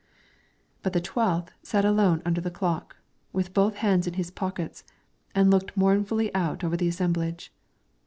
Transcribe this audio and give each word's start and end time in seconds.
But 0.81 0.93
the 0.93 0.99
twelfth 0.99 1.51
sat 1.61 1.85
alone 1.85 2.23
under 2.25 2.41
the 2.41 2.49
clock, 2.49 2.95
with 3.33 3.53
both 3.53 3.75
hands 3.75 4.07
in 4.07 4.15
his 4.15 4.31
pockets, 4.31 4.83
and 5.35 5.51
looked 5.51 5.77
mournfully 5.77 6.33
out 6.33 6.63
over 6.63 6.75
the 6.75 6.87
assemblage. 6.87 7.53